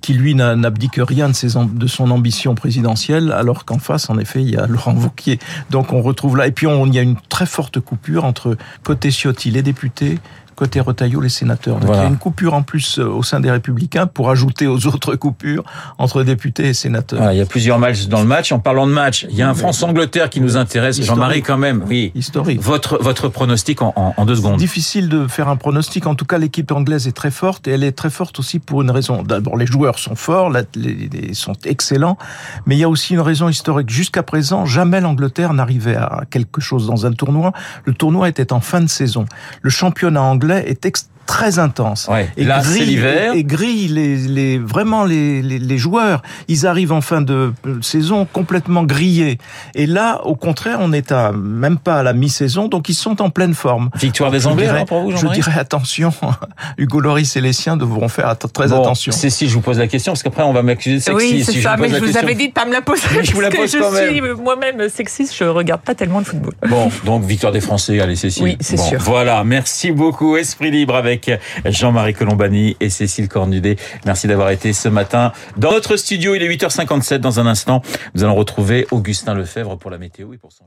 Qui 0.00 0.14
lui 0.14 0.34
n'abdique 0.34 0.98
rien 0.98 1.28
de, 1.28 1.34
ses, 1.34 1.48
de 1.56 1.86
son 1.86 2.10
ambition 2.10 2.54
présidentielle, 2.54 3.32
alors 3.32 3.64
qu'en 3.64 3.78
face, 3.78 4.10
en 4.10 4.18
effet, 4.18 4.42
il 4.42 4.50
y 4.50 4.56
a 4.56 4.66
Laurent 4.66 4.94
Wauquiez. 4.94 5.38
Donc 5.70 5.92
on 5.92 6.02
retrouve 6.02 6.36
là, 6.36 6.46
et 6.46 6.52
puis 6.52 6.66
on, 6.66 6.86
il 6.86 6.94
y 6.94 6.98
a 6.98 7.02
une 7.02 7.16
très 7.28 7.46
forte 7.46 7.80
coupure 7.80 8.24
entre 8.24 8.56
côté 8.82 9.10
Ciotti, 9.10 9.50
les 9.50 9.62
députés, 9.62 10.18
côté 10.60 10.78
Retailleau, 10.80 11.22
les 11.22 11.30
sénateurs. 11.30 11.78
Donc 11.80 11.90
il 11.94 11.96
y 11.96 12.00
a 12.00 12.06
une 12.06 12.18
coupure 12.18 12.52
en 12.52 12.60
plus 12.60 12.98
euh, 12.98 13.06
au 13.06 13.22
sein 13.22 13.40
des 13.40 13.50
Républicains 13.50 14.06
pour 14.06 14.28
ajouter 14.28 14.66
aux 14.66 14.86
autres 14.86 15.16
coupures 15.16 15.64
entre 15.96 16.22
députés 16.22 16.68
et 16.68 16.74
sénateurs. 16.74 17.32
il 17.32 17.38
y 17.38 17.40
a 17.40 17.46
plusieurs 17.46 17.78
matchs 17.78 18.08
dans 18.08 18.20
le 18.20 18.26
match. 18.26 18.52
En 18.52 18.58
parlant 18.58 18.86
de 18.86 18.92
match, 18.92 19.26
il 19.30 19.36
y 19.36 19.40
a 19.40 19.48
un 19.48 19.54
France-Angleterre 19.54 20.28
qui 20.28 20.42
nous 20.42 20.58
intéresse. 20.58 21.00
Jean-Marie, 21.00 21.40
quand 21.40 21.56
même, 21.56 21.82
oui. 21.88 22.12
Historique. 22.14 22.60
Votre, 22.60 23.02
votre 23.02 23.28
pronostic 23.28 23.80
en, 23.80 23.94
en, 23.96 24.24
deux 24.26 24.34
secondes. 24.34 24.58
Difficile 24.58 25.08
de 25.08 25.26
faire 25.26 25.48
un 25.48 25.56
pronostic. 25.56 26.06
En 26.06 26.14
tout 26.14 26.26
cas, 26.26 26.36
l'équipe 26.36 26.70
anglaise 26.72 27.08
est 27.08 27.12
très 27.12 27.30
forte 27.30 27.66
et 27.66 27.70
elle 27.70 27.82
est 27.84 27.92
très 27.92 28.10
forte 28.10 28.38
aussi 28.38 28.58
pour 28.58 28.82
une 28.82 28.90
raison. 28.90 29.22
D'abord, 29.22 29.56
les 29.60 29.66
joueurs 29.66 29.98
sont 29.98 30.16
forts, 30.16 30.50
les, 30.50 31.34
sont 31.34 31.56
excellents, 31.64 32.18
mais 32.66 32.76
il 32.76 32.78
y 32.80 32.84
a 32.84 32.88
aussi 32.88 33.14
une 33.14 33.20
raison 33.20 33.48
historique. 33.48 33.90
Jusqu'à 33.90 34.22
présent, 34.22 34.66
jamais 34.66 35.00
l'Angleterre 35.00 35.54
n'arrivait 35.54 35.96
à 35.96 36.22
quelque 36.30 36.60
chose 36.60 36.86
dans 36.86 37.06
un 37.06 37.12
tournoi. 37.12 37.52
Le 37.84 37.94
tournoi 37.94 38.28
était 38.28 38.52
en 38.52 38.60
fin 38.60 38.80
de 38.80 38.88
saison. 38.88 39.26
Le 39.62 39.70
championnat 39.70 40.22
anglais 40.22 40.64
est 40.66 40.84
très 41.30 41.60
intense. 41.60 42.08
Et 42.36 42.44
là, 42.44 42.62
c'est 42.62 42.84
l'hiver. 42.84 43.34
Et 43.34 43.44
grille 43.44 43.86
les, 43.88 44.16
les, 44.16 44.58
vraiment 44.58 45.04
les, 45.04 45.42
les, 45.42 45.60
les, 45.60 45.78
joueurs. 45.78 46.22
Ils 46.48 46.66
arrivent 46.66 46.92
en 46.92 47.00
fin 47.00 47.20
de 47.20 47.52
saison 47.82 48.26
complètement 48.30 48.82
grillés. 48.82 49.38
Et 49.76 49.86
là, 49.86 50.20
au 50.24 50.34
contraire, 50.34 50.78
on 50.80 50.92
est 50.92 51.12
à 51.12 51.30
même 51.30 51.78
pas 51.78 52.00
à 52.00 52.02
la 52.02 52.14
mi-saison, 52.14 52.66
donc 52.66 52.88
ils 52.88 52.94
sont 52.94 53.22
en 53.22 53.30
pleine 53.30 53.54
forme. 53.54 53.90
Victoire 53.94 54.32
des 54.32 54.48
Anglais, 54.48 54.66
dirais, 54.66 54.84
pour 54.84 55.02
vous, 55.02 55.16
Je 55.16 55.26
dirais 55.28 55.58
attention. 55.58 56.12
Hugo 56.78 56.98
Loris 56.98 57.36
et 57.36 57.40
les 57.40 57.52
siens 57.52 57.76
devront 57.76 58.08
faire 58.08 58.36
très 58.36 58.68
bon, 58.68 58.80
attention. 58.80 59.12
C'est 59.12 59.30
si 59.30 59.48
je 59.48 59.54
vous 59.54 59.60
pose 59.60 59.78
la 59.78 59.86
question, 59.86 60.12
parce 60.12 60.24
qu'après 60.24 60.42
on 60.42 60.52
va 60.52 60.62
m'accuser 60.62 60.96
de 60.96 61.00
sexisme. 61.00 61.36
Oui, 61.36 61.44
c'est 61.44 61.52
si 61.52 61.62
ça. 61.62 61.76
Je 61.76 61.82
mais 61.82 61.90
je 61.90 62.04
vous 62.04 62.16
avais 62.16 62.34
dit 62.34 62.48
de 62.48 62.52
pas 62.52 62.66
me 62.66 62.72
la 62.72 62.82
poser. 62.82 63.02
Mais 63.16 63.24
je 63.24 63.32
vous 63.32 63.40
la 63.40 63.50
pose 63.50 63.76
quand 63.78 63.90
je 63.92 64.10
suis 64.10 64.20
moi-même 64.20 64.88
sexiste. 64.88 65.34
Je 65.36 65.44
regarde 65.44 65.82
pas 65.82 65.94
tellement 65.94 66.18
le 66.18 66.24
football. 66.24 66.54
Bon, 66.68 66.90
donc 67.04 67.24
victoire 67.24 67.52
des 67.52 67.60
Français. 67.60 68.00
Allez, 68.00 68.16
Cécile. 68.16 68.42
Oui, 68.42 68.56
c'est 68.60 68.76
bon, 68.76 68.82
sûr. 68.82 68.98
Voilà. 69.00 69.44
Merci 69.44 69.92
beaucoup. 69.92 70.36
Esprit 70.36 70.70
libre 70.70 70.96
avec 70.96 71.19
Jean-Marie 71.64 72.00
Marie 72.00 72.14
Colombani 72.14 72.76
et 72.80 72.88
Cécile 72.88 73.28
Cornudet. 73.28 73.76
Merci 74.06 74.26
d'avoir 74.26 74.50
été 74.50 74.72
ce 74.72 74.88
matin 74.88 75.32
dans 75.58 75.70
notre 75.70 75.96
studio. 75.96 76.34
Il 76.34 76.42
est 76.42 76.48
8h57. 76.48 77.18
Dans 77.18 77.40
un 77.40 77.46
instant, 77.46 77.82
nous 78.14 78.24
allons 78.24 78.34
retrouver 78.34 78.86
Augustin 78.90 79.34
Lefebvre 79.34 79.76
pour 79.76 79.90
la 79.90 79.98
météo 79.98 80.32
et 80.32 80.38
pour 80.38 80.50
son 80.50 80.64